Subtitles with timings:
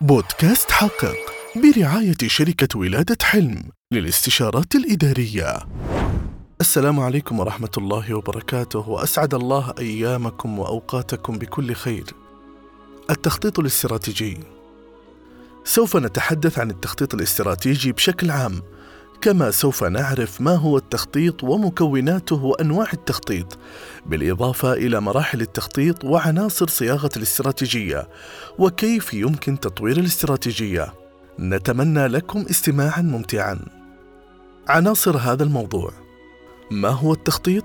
[0.00, 1.16] بودكاست حقق
[1.56, 3.62] برعاية شركة ولادة حلم
[3.92, 5.58] للاستشارات الإدارية.
[6.60, 12.04] السلام عليكم ورحمة الله وبركاته وأسعد الله أيامكم وأوقاتكم بكل خير.
[13.10, 14.38] التخطيط الاستراتيجي
[15.64, 18.62] سوف نتحدث عن التخطيط الاستراتيجي بشكل عام
[19.20, 23.58] كما سوف نعرف ما هو التخطيط ومكوناته وأنواع التخطيط
[24.06, 28.08] بالإضافة إلى مراحل التخطيط وعناصر صياغة الاستراتيجية
[28.58, 30.94] وكيف يمكن تطوير الاستراتيجية.
[31.38, 33.58] نتمنى لكم استماعا ممتعا.
[34.68, 35.92] عناصر هذا الموضوع
[36.70, 37.64] ما هو التخطيط؟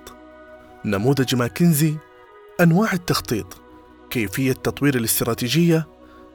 [0.86, 1.96] نموذج ماكنزي
[2.62, 3.62] أنواع التخطيط
[4.10, 5.88] كيفية تطوير الاستراتيجية؟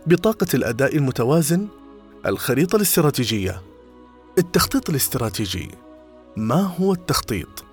[0.07, 1.69] بطاقة الأداء المتوازن؟
[2.27, 3.68] الخريطة الاستراتيجية
[4.39, 5.71] التخطيط الاستراتيجي.
[6.37, 7.65] ما هو التخطيط؟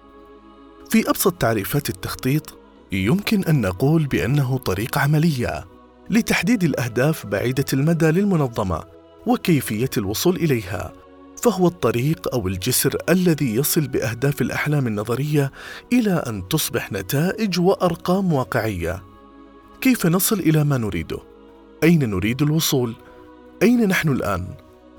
[0.90, 2.58] في أبسط تعريفات التخطيط
[2.92, 5.66] يمكن أن نقول بأنه طريقه عملية
[6.10, 8.84] لتحديد الأهداف بعيدة المدى للمنظمة
[9.28, 10.94] وكيفية الوصول إليها.
[11.44, 15.52] فهو الطريق أو الجسر الذي يصل بأهداف الأحلام النظرية
[15.94, 19.04] إلى أن تصبح نتائج وأرقام واقعية.
[19.82, 21.20] كيف نصل إلى ما نريده؟
[21.84, 22.96] أين نريد الوصول؟
[23.62, 24.48] أين نحن الآن؟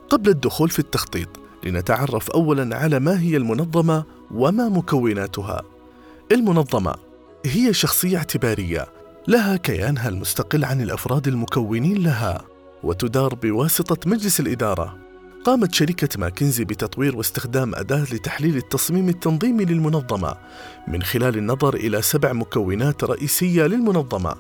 [0.09, 5.63] قبل الدخول في التخطيط لنتعرف اولا على ما هي المنظمة وما مكوناتها.
[6.33, 6.95] المنظمة
[7.47, 8.87] هي شخصية اعتبارية
[9.29, 12.45] لها كيانها المستقل عن الأفراد المكونين لها
[12.83, 15.06] وتدار بواسطة مجلس الإدارة.
[15.47, 20.35] قامت شركة ماكنزي بتطوير واستخدام أداة لتحليل التصميم التنظيمي للمنظمة
[20.89, 24.35] من خلال النظر إلى سبع مكونات رئيسية للمنظمة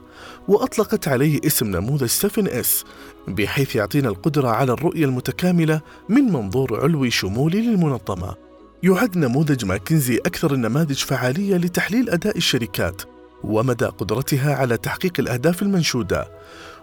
[0.49, 2.84] وأطلقت عليه اسم نموذج 7S
[3.29, 8.34] بحيث يعطينا القدرة على الرؤية المتكاملة من منظور علوي شمولي للمنظمة.
[8.83, 13.03] يعد نموذج ماكنزي أكثر النماذج فعالية لتحليل أداء الشركات
[13.45, 16.29] ومدى قدرتها على تحقيق الأهداف المنشودة.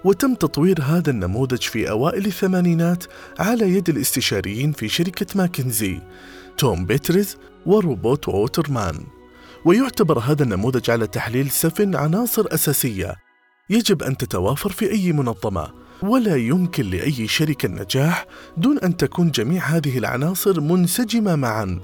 [0.03, 3.03] وتم تطوير هذا النموذج في أوائل الثمانينات
[3.39, 5.99] على يد الاستشاريين في شركة ماكنزي
[6.57, 8.95] توم بيتريز وروبرت ووترمان.
[9.65, 13.15] ويعتمد هذا النموذج على تحليل سبع عناصر أساسية
[13.69, 18.25] يجب أن تتوافر في أي منظمة ولا يمكن لأي شركة النجاح
[18.57, 21.79] دون أن تكون جميع هذه العناصر منسجمة معا.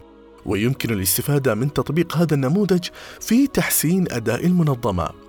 [0.46, 2.88] ويمكن الاستفادة من تطبيق هذا النموذج
[3.20, 5.29] في تحسين أداء المنظمة.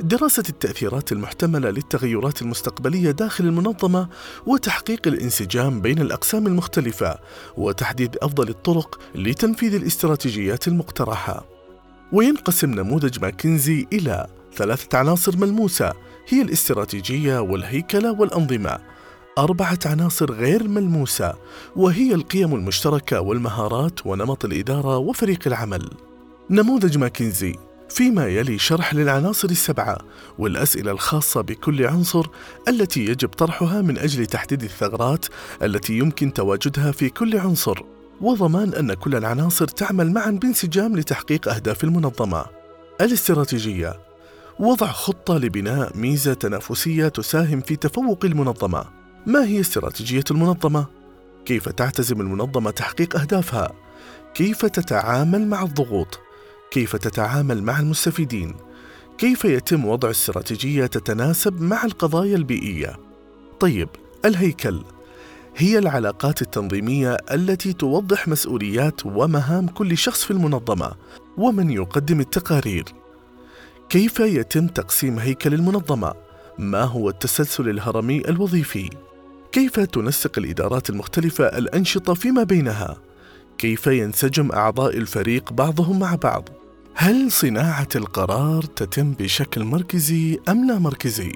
[0.00, 4.08] دراسة التأثيرات المحتملة للتغيرات المستقبلية داخل المنظمة
[4.46, 7.18] وتحقيق الانسجام بين الأقسام المختلفة
[7.56, 11.44] وتحديد أفضل الطرق لتنفيذ الاستراتيجيات المقترحة.
[12.12, 15.92] وينقسم نموذج ماكنزي إلى ثلاثة عناصر ملموسة
[16.28, 18.78] هي الاستراتيجية والهيكلة والأنظمة.
[19.38, 21.34] أربعة عناصر غير ملموسة
[21.76, 25.90] وهي القيم المشتركة والمهارات ونمط الإدارة وفريق العمل.
[26.50, 27.54] نموذج ماكنزي
[27.94, 29.98] فيما يلي شرح للعناصر السبعة
[30.38, 32.26] والأسئلة الخاصة بكل عنصر
[32.68, 35.26] التي يجب طرحها من أجل تحديد الثغرات
[35.62, 37.78] التي يمكن تواجدها في كل عنصر
[38.20, 42.44] وضمان أن كل العناصر تعمل معا بانسجام لتحقيق أهداف المنظمة.
[43.00, 44.00] الاستراتيجية
[44.58, 48.84] وضع خطة لبناء ميزة تنافسية تساهم في تفوق المنظمة.
[49.26, 50.86] ما هي استراتيجية المنظمة؟
[51.44, 53.72] كيف تعتزم المنظمة تحقيق أهدافها؟
[54.34, 56.23] كيف تتعامل مع الضغوط؟
[56.74, 58.54] كيف تتعامل مع المستفيدين؟
[59.18, 62.96] كيف يتم وضع استراتيجية تتناسب مع القضايا البيئية؟
[63.60, 63.88] طيب
[64.24, 64.84] الهيكل.
[65.56, 70.92] هي العلاقات التنظيمية التي توضح مسؤوليات ومهام كل شخص في المنظمة
[71.36, 72.84] ومن يقدم التقارير.
[73.88, 76.14] كيف يتم تقسيم هيكل المنظمة؟
[76.58, 78.90] ما هو التسلسل الهرمي الوظيفي؟
[79.52, 82.96] كيف تنسق الإدارات المختلفة الأنشطة فيما بينها؟
[83.58, 86.63] كيف ينسجم أعضاء الفريق بعضهم مع بعض؟
[86.96, 91.32] هل صناعة القرار تتم بشكل مركزي أم لا مركزي؟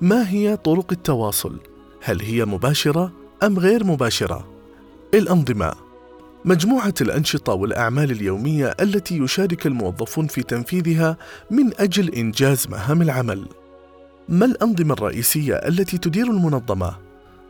[0.00, 1.60] ما هي طرق التواصل؟
[2.02, 3.12] هل هي مباشرة
[3.42, 4.46] أم غير مباشرة؟
[5.14, 5.72] الأنظمة
[6.44, 11.16] مجموعة الأنشطة والأعمال اليومية التي يشارك الموظفون في تنفيذها
[11.50, 13.46] من أجل إنجاز مهام العمل.
[14.28, 16.96] ما الأنظمة الرئيسية التي تدير المنظمة؟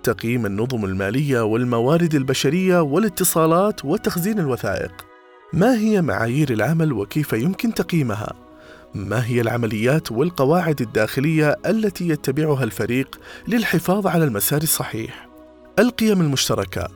[0.02, 5.15] تقييم النظم المالية والموارد البشرية والاتصالات وتخزين الوثائق.
[5.52, 8.32] ما هي معايير العمل وكيف يمكن تقييمها؟
[8.94, 15.28] ما هي العمليات والقواعد الداخلية التي يتبعها الفريق للحفاظ على المسار الصحيح؟
[15.78, 16.88] القيم المشتركة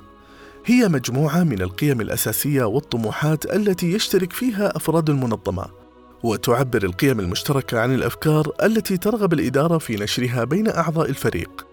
[0.66, 5.66] هي مجموعة من القيم الأساسية والطموحات التي يشترك فيها أفراد المنظمة
[6.22, 11.66] وتعبر القيم المشتركة عن الأفكار التي ترغب الإدارة في نشرها بين أعضاء الفريق.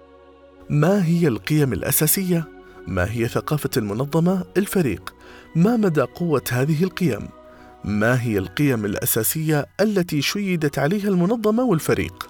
[0.69, 2.47] ما هي القيم الأساسية؟
[2.87, 5.16] ما هي ثقافة المنظمة الفريق؟
[5.57, 7.27] ما مدى قوة هذه القيم؟
[7.83, 12.29] ما هي القيم الأساسية التي شيدت عليها المنظمة والفريق؟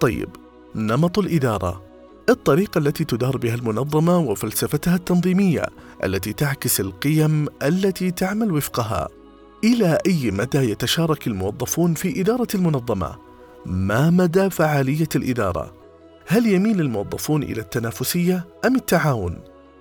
[0.00, 0.28] طيب،
[0.74, 1.82] نمط الإدارة
[2.28, 5.62] الطريقة التي تدار بها المنظمة وفلسفتها التنظيمية
[6.04, 9.08] التي تعكس القيم التي تعمل وفقها
[9.64, 13.16] إلى أي مدى يتشارك الموظفون في إدارة المنظمة؟
[13.66, 15.72] ما مدى فعالية الإدارة؟
[16.26, 19.38] هل يميل الموظفون إلى التنافسية أم التعاون؟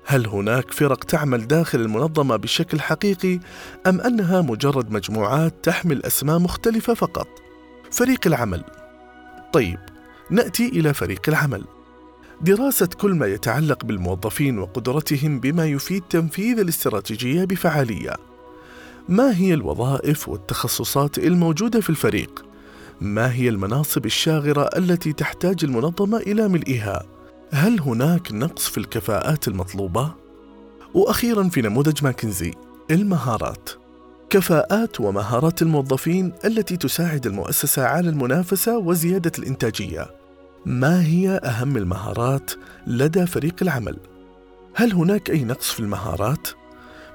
[0.09, 3.39] هل هناك فرق تعمل داخل المنظمة بشكل حقيقي
[3.87, 7.27] أم أنها مجرد مجموعات تحمل أسماء مختلفة فقط؟
[7.91, 8.63] فريق العمل
[9.53, 9.79] طيب
[10.31, 11.63] نأتي إلى فريق العمل
[12.41, 18.15] دراسة كل ما يتعلق بالموظفين وقدرتهم بما يفيد تنفيذ الاستراتيجية بفعالية
[19.09, 22.45] ما هي الوظائف والتخصصات الموجودة في الفريق؟
[23.01, 27.16] ما هي المناصب الشاغرة التي تحتاج المنظمة إلى ملئها؟
[27.51, 30.13] هل هناك نقص في الكفاءات المطلوبة؟
[30.93, 32.53] وأخيرا في نموذج ماكنزي
[32.91, 33.69] المهارات
[34.29, 40.07] كفاءات ومهارات الموظفين التي تساعد المؤسسة على المنافسة وزيادة الإنتاجية
[40.65, 42.51] ما هي أهم المهارات
[42.87, 43.97] لدى فريق العمل؟
[44.73, 46.47] هل هناك أي نقص في المهارات؟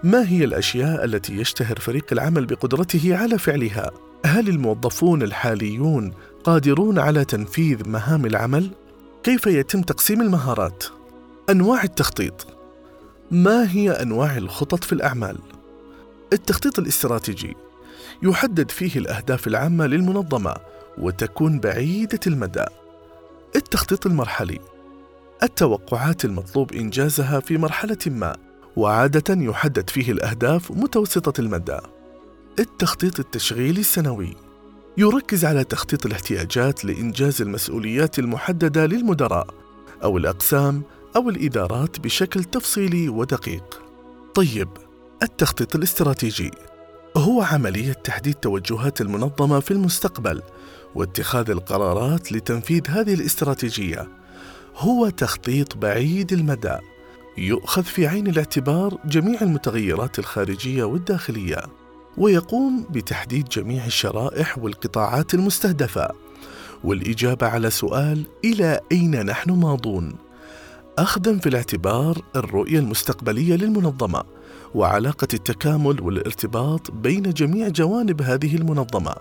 [0.05, 3.90] ما هي الأشياء التي يشتهر فريق العمل بقدرته على فعلها
[4.25, 6.12] هل الموظفون الحاليون
[6.44, 8.70] قادرون على تنفيذ مهام العمل
[9.23, 10.85] كيف يتم تقسيم المهارات؟
[11.51, 12.47] أنواع التخطيط.
[13.31, 15.39] ما هي أنواع الخطط في الأعمال؟
[16.33, 17.57] التخطيط الاستراتيجي
[18.23, 20.55] يحدد فيه الأهداف العامة للمنظمة
[20.99, 22.65] وتكون بعيدة المدى.
[23.57, 24.61] التخطيط المرحلي
[25.43, 28.37] التوقعات المطلوب إنجازها في مرحلة ما
[28.77, 31.79] وعادة يحدد فيه الأهداف متوسطة المدى.
[32.59, 34.37] التخطيط التشغيلي السنوي
[34.97, 39.47] يركز على تخطيط الاحتياجات لإنجاز المسؤوليات المحددة للمدراء
[40.03, 40.83] أو الأقسام
[41.17, 43.83] أو الإدارات بشكل تفصيلي ودقيق.
[44.35, 44.69] طيب،
[45.23, 46.50] التخطيط الاستراتيجي
[47.17, 50.43] هو عملية تحديد توجهات المنظمة في المستقبل
[50.94, 54.09] واتخاذ القرارات لتنفيذ هذه الاستراتيجية.
[54.77, 56.77] هو تخطيط بعيد المدى
[57.39, 61.81] يؤخذ في عين الاعتبار جميع المتغيرات الخارجية والداخلية
[62.19, 66.09] ويقوم بتحديد جميع الشرائح والقطاعات المستهدفة.
[66.85, 70.14] والإجابة على سؤال إلى أين نحن ماضون؟
[70.99, 74.23] اخذا في الاعتبار الرؤية المستقبلية للمنظمة
[74.75, 79.15] وعلاقة التكامل والارتباط بين جميع جوانب هذه المنظمة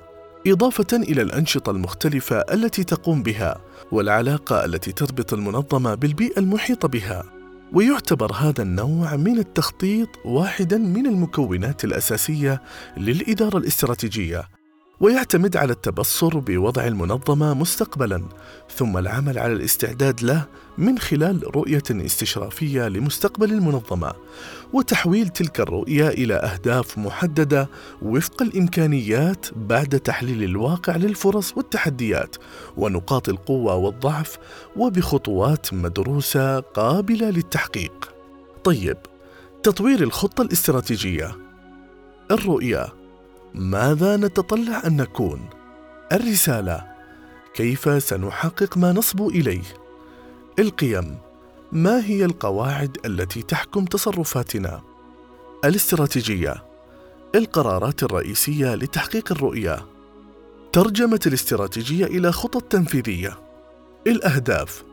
[0.47, 3.61] إضافة إلى الأنشطة المختلفة التي تقوم بها
[3.91, 7.40] والعلاقة التي تربط المنظمة بالبيئة المحيطة بها.
[7.73, 12.61] ويعتبر هذا النوع من التخطيط واحدا من المكونات الأساسية
[12.97, 14.60] للإدارة الاستراتيجية.
[15.01, 18.23] ويعتمد على التبصر بوضع المنظمة مستقبلا
[18.75, 20.45] ثم العمل على الاستعداد له
[20.77, 24.13] من خلال رؤية استشرافية لمستقبل المنظمة
[24.73, 27.69] وتحويل تلك الرؤية إلى أهداف محددة
[28.01, 32.35] وفق الإمكانيات بعد تحليل الواقع للفرص والتحديات
[32.77, 34.37] ونقاط القوة والضعف
[34.75, 38.13] وبخطوات مدروسة قابلة للتحقيق.
[38.63, 38.97] طيب
[39.63, 41.37] تطوير الخطة الاستراتيجية.
[42.31, 43.00] الرؤية.
[43.55, 45.49] ماذا نتطلع أن نكون؟
[46.11, 46.87] الرسالة
[47.53, 49.63] كيف سنحقق ما نصبو إليه؟
[50.59, 51.17] القيم
[51.71, 54.81] ما هي القواعد التي تحكم تصرفاتنا؟
[55.65, 56.71] الاستراتيجية
[57.35, 59.85] القرارات الرئيسية لتحقيق الرؤية.
[60.73, 63.39] ترجمة الاستراتيجية إلى خطط تنفيذية.
[64.07, 64.83] الأهداف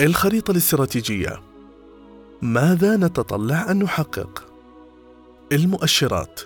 [0.00, 1.40] الخريطة الاستراتيجية.
[2.42, 4.44] ماذا نتطلع أن نحقق؟
[5.52, 6.40] المؤشرات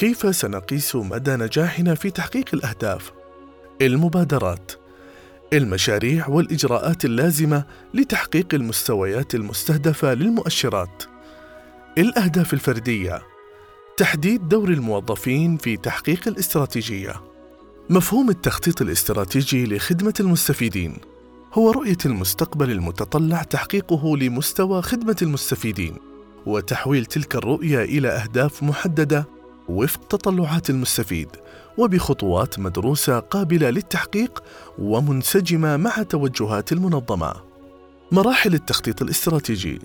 [0.00, 3.12] كيف سنقيس مدى نجاحنا في تحقيق الأهداف؟
[3.82, 4.72] المبادرات
[5.52, 7.64] المشاريع والإجراءات اللازمة
[7.94, 11.02] لتحقيق المستويات المستهدفة للمؤشرات.
[11.98, 13.22] الأهداف الفردية
[13.96, 17.14] تحديد دور الموظفين في تحقيق الاستراتيجية.
[17.90, 20.96] مفهوم التخطيط الاستراتيجي لخدمة المستفيدين
[21.52, 25.96] هو رؤية المستقبل المتطلع تحقيقه لمستوى خدمة المستفيدين
[26.46, 29.39] وتحويل تلك الرؤية إلى أهداف محددة
[29.70, 31.28] وفق تطلعات المستفيد
[31.78, 34.42] وبخطوات مدروسة قابلة للتحقيق
[34.78, 37.32] ومنسجمة مع توجهات المنظمة.
[38.12, 39.80] مراحل التخطيط الاستراتيجي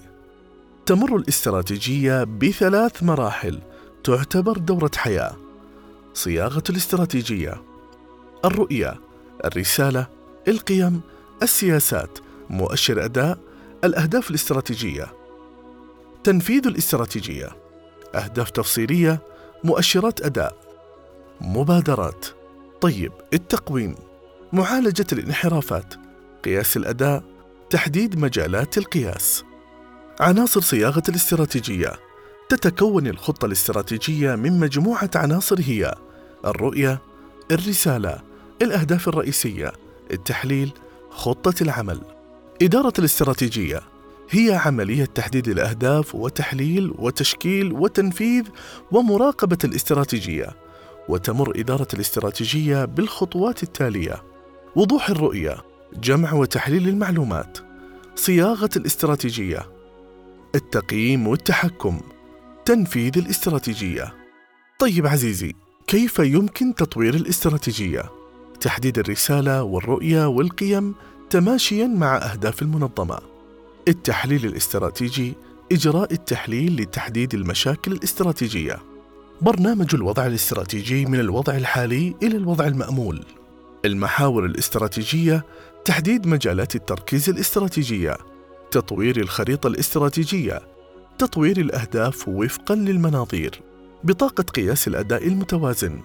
[0.86, 3.62] تمر الاستراتيجية بثلاث مراحل
[4.04, 5.36] تعتبر دورة حياة.
[6.14, 7.62] صياغة الاستراتيجية،
[8.46, 9.00] الرؤية،
[9.46, 10.08] الرسالة،
[10.48, 11.02] القيم،
[11.44, 13.38] السياسات، مؤشر أداء،
[13.84, 15.14] الأهداف الاستراتيجية.
[16.24, 17.50] تنفيذ الاستراتيجية،
[18.16, 19.22] أهداف تفصيلية،
[19.66, 20.58] مؤشرات أداء
[21.42, 22.26] مبادرات
[22.82, 23.96] طيب التقويم
[24.54, 25.94] معالجة الانحرافات
[26.44, 27.24] قياس الأداء
[27.70, 29.44] تحديد مجالات القياس
[30.20, 31.94] عناصر صياغة الاستراتيجية
[32.50, 35.96] تتكون الخطة الاستراتيجية من مجموعة عناصر هي
[36.46, 37.02] الرؤية،
[37.52, 38.22] الرسالة،
[38.62, 39.72] الأهداف الرئيسية،
[40.12, 40.72] التحليل،
[41.10, 42.02] خطة العمل.
[42.62, 43.82] إدارة الاستراتيجية
[44.30, 48.44] هي عملية تحديد الأهداف وتحليل وتشكيل وتنفيذ
[48.92, 50.56] ومراقبة الاستراتيجية
[51.10, 54.24] وتمر إدارة الاستراتيجية بالخطوات التالية
[54.76, 55.58] وضوح الرؤية
[55.94, 57.58] جمع وتحليل المعلومات
[58.16, 59.76] صياغة الاستراتيجية
[60.56, 62.02] التقييم والتحكم
[62.66, 64.14] تنفيذ الاستراتيجية.
[64.80, 65.54] طيب عزيزي
[65.88, 68.04] كيف يمكن تطوير الاستراتيجية؟
[68.62, 70.96] تحديد الرسالة والرؤية والقيم
[71.30, 73.35] تماشيا مع أهداف المنظمة.
[73.88, 75.34] التحليل الاستراتيجي
[75.72, 78.80] إجراء التحليل لتحديد المشاكل الاستراتيجية.
[79.42, 83.26] برنامج الوضع الاستراتيجي من الوضع الحالي إلى الوضع المأمول.
[83.86, 85.46] المحاور الاستراتيجية
[85.86, 88.18] تحديد مجالات التركيز الاستراتيجية.
[88.72, 90.62] تطوير الخريطة الاستراتيجية.
[91.18, 93.62] تطوير الأهداف وفقا للمناظير.
[94.04, 96.02] بطاقة قياس الأداء المتوازن.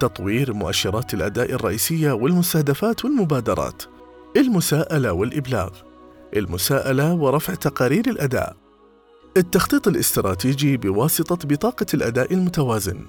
[0.00, 3.82] تطوير مؤشرات الأداء الرئيسية والمستهدفات والمبادرات.
[4.36, 5.91] المساءلة والإبلاغ.
[6.36, 8.56] المساءلة ورفع تقارير الأداء.
[9.36, 13.00] التخطيط الاستراتيجي بواسطة بطاقة الأداء المتوازن.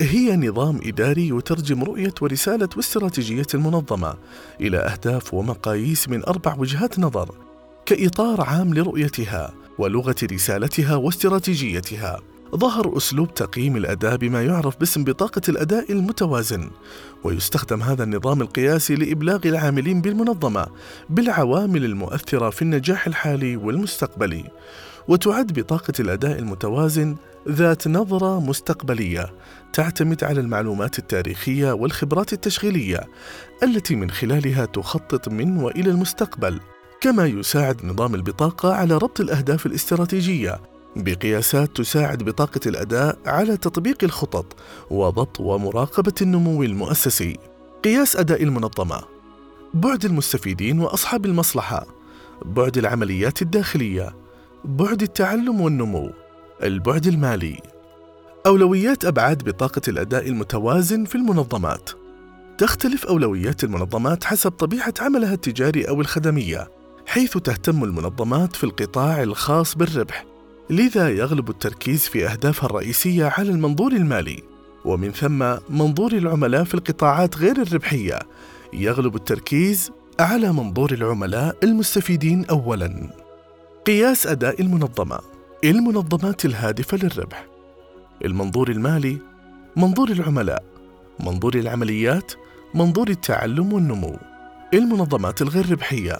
[0.00, 4.14] هي نظام إداري يترجم رؤية ورسالة واستراتيجية المنظمة
[4.60, 7.34] إلى أهداف ومقاييس من أربع وجهات نظر
[7.86, 12.20] كإطار عام لرؤيتها ولغة رسالتها واستراتيجيتها.
[12.56, 16.70] ظهر أسلوب تقييم الأداء بما يعرف باسم بطاقة الأداء المتوازن
[17.24, 20.66] ويستخدم هذا النظام القياسي لإبلاغ العاملين بالمنظمة
[21.10, 24.44] بالعوامل المؤثرة في النجاح الحالي والمستقبلي
[25.08, 27.16] وتعد بطاقة الأداء المتوازن
[27.48, 29.32] ذات نظرة مستقبلية
[29.72, 33.00] تعتمد على المعلومات التاريخية والخبرات التشغيلية
[33.62, 36.60] التي من خلالها تخطط من وإلى المستقبل
[37.00, 40.60] كما يساعد نظام البطاقة على ربط الأهداف الاستراتيجية
[40.96, 44.56] بقياسات تساعد بطاقة الأداء على تطبيق الخطط
[44.90, 47.36] وضبط ومراقبة النمو المؤسسي.
[47.84, 49.02] قياس أداء المنظمة
[49.74, 51.86] بعد المستفيدين وأصحاب المصلحة،
[52.44, 54.14] بعد العمليات الداخلية،
[54.64, 56.10] بعد التعلم والنمو،
[56.62, 57.60] البعد المالي.
[58.46, 61.90] أولويات أبعاد بطاقة الأداء المتوازن في المنظمات.
[62.58, 66.68] تختلف أولويات المنظمات حسب طبيعة عملها التجاري أو الخدمية،
[67.06, 70.35] حيث تهتم المنظمات في القطاع الخاص بالربح
[70.70, 74.42] لذا يغلب التركيز في أهدافها الرئيسية على المنظور المالي.
[74.84, 78.18] ومن ثم منظور العملاء في القطاعات غير الربحية.
[78.72, 83.10] يغلب التركيز على منظور العملاء المستفيدين أولاً.
[83.86, 85.18] قياس أداء المنظمة.
[85.64, 87.46] المنظمات الهادفة للربح.
[88.24, 89.18] المنظور المالي
[89.76, 90.64] منظور العملاء.
[91.20, 92.32] منظور العمليات
[92.74, 94.16] منظور التعلم والنمو.
[94.74, 96.18] المنظمات الغير ربحية.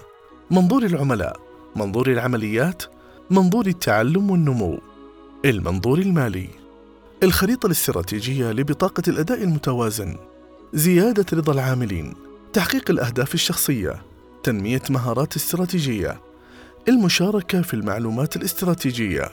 [0.51, 1.37] منظور العملاء.
[1.77, 2.83] منظور العمليات
[3.31, 4.79] منظور التعلم والنمو
[5.45, 6.49] المنظور المالي
[7.23, 10.17] الخريطة الاستراتيجية لبطاقة الأداء المتوازن
[10.75, 12.15] زيادة رضا العاملين
[12.53, 14.03] تحقيق الأهداف الشخصية
[14.43, 16.21] تنمية مهارات استراتيجية
[16.89, 19.31] المشاركة في المعلومات الاستراتيجية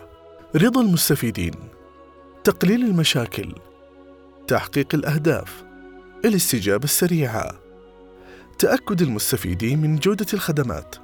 [0.55, 1.53] رضا المستفيدين
[2.43, 3.55] تقليل المشاكل
[4.47, 5.63] تحقيق الأهداف
[6.25, 7.59] الاستجابة السريعة
[8.59, 10.95] تأكد المستفيدين من جودة الخدمات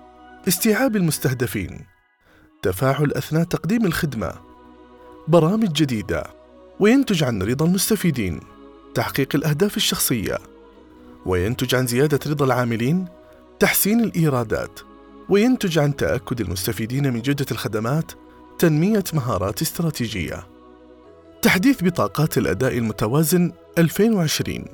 [0.47, 1.98] استيعاب المستهدفين
[2.61, 4.33] تفاعل أثناء تقديم الخدمة.
[5.27, 6.23] برامج جديدة.
[6.79, 8.39] وينتج عن رضا المستفيدين.
[8.95, 10.37] تحقيق الأهداف الشخصية.
[11.25, 13.05] وينتج عن زيادة رضا العاملين.
[13.59, 14.79] تحسين الإيرادات.
[15.29, 18.11] وينتج عن تأكد المستفيدين من جودة الخدمات.
[18.59, 20.47] تنمية مهارات استراتيجية.
[21.41, 24.65] تحديث بطاقات الأداء المتوازن 2020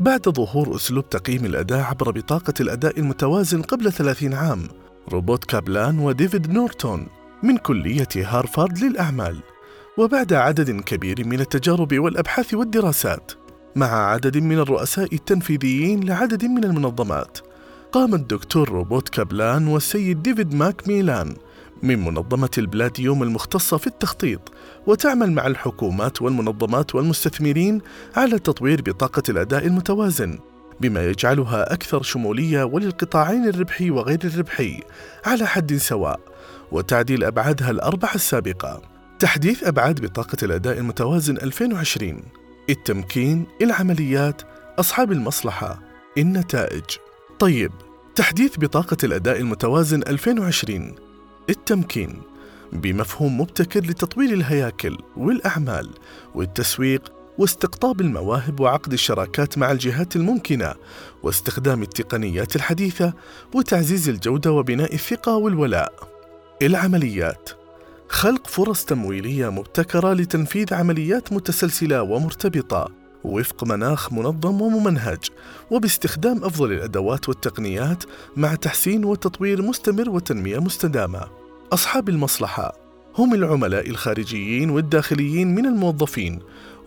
[0.00, 4.68] بعد ظهور أسلوب تقييم الأداء عبر بطاقة الأداء المتوازن قبل 30 عام.
[5.08, 7.06] روبرت كابلان وديفيد نورتون
[7.42, 9.42] من كلية هارفارد للأعمال
[9.98, 13.32] وبعد عدد كبير من التجارب والأبحاث والدراسات
[13.76, 17.38] مع عدد من الرؤساء التنفيذيين لعدد من المنظمات
[17.92, 21.36] قام الدكتور روبرت كابلان والسيد ديفيد ماك ميلان
[21.82, 24.52] من منظمة البلاديوم المختصة في التخطيط
[24.86, 27.80] وتعمل مع الحكومات والمنظمات والمستثمرين
[28.16, 30.38] على تطوير بطاقة الأداء المتوازن.
[30.82, 34.82] بما يجعلها أكثر شمولية وللقطاعين الربحي وغير الربحي
[35.26, 36.20] على حد سواء.
[36.72, 38.82] وتعديل أبعادها الأربعة السابقة.
[39.18, 42.22] تحديث أبعاد بطاقة الأداء المتوازن 2020
[42.70, 44.42] التمكين، العمليات،
[44.78, 45.82] أصحاب المصلحة،
[46.18, 46.84] النتائج.
[47.38, 47.72] طيب
[48.14, 50.94] تحديث بطاقة الأداء المتوازن 2020
[51.50, 52.22] التمكين.
[52.72, 55.90] بمفهوم مبتكر لتطوير الهياكل والأعمال
[56.34, 60.74] والتسويق واستقطاب المواهب وعقد الشراكات مع الجهات الممكنة
[61.22, 63.12] واستخدام التقنيات الحديثة
[63.54, 65.92] وتعزيز الجودة وبناء الثقة والولاء
[66.62, 67.50] العمليات
[68.08, 72.88] خلق فرص تمويلية مبتكرة لتنفيذ عمليات متسلسلة ومرتبطة
[73.24, 75.24] وفق مناخ منظم وممنهج
[75.70, 78.04] وباستخدام أفضل الأدوات والتقنيات
[78.36, 81.20] مع تحسين وتطوير مستمر وتنمية مستدامة.
[81.72, 82.72] أصحاب المصلحة
[83.18, 86.38] هم العملاء الخارجيين والداخليين من الموظفين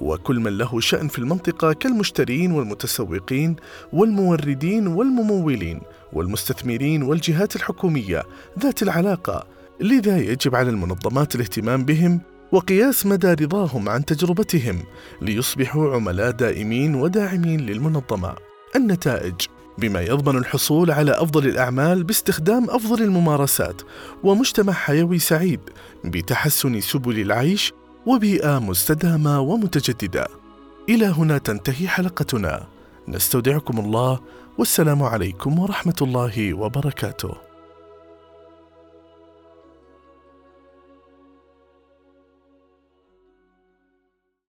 [0.01, 3.55] وكل من له شأن في المنطقة كالمشترين والمتسوقين
[3.93, 5.81] والموردين والممولين
[6.13, 8.23] والمستثمرين والجهات الحكومية
[8.59, 9.47] ذات العلاقة
[9.79, 12.21] لذا يجب على المنظمات الاهتمام بهم
[12.51, 14.83] وقياس مدى رضاهم عن تجربتهم
[15.21, 18.35] ليصبحوا عملاء دائمين وداعمين للمنظمة.
[18.75, 19.33] النتائج
[19.77, 23.81] بما يضمن الحصول على أفضل الأعمال باستخدام أفضل الممارسات
[24.23, 25.59] ومجتمع حيوي سعيد
[26.05, 27.73] بتحسن سبل العيش
[28.05, 30.27] وبيئة مستدامة ومتجددة.
[30.89, 32.67] إلى هنا تنتهي حلقتنا.
[33.07, 34.19] نستودعكم الله
[34.57, 37.44] والسلام عليكم ورحمة الله وبركاته.